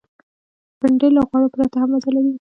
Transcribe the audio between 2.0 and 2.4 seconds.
لري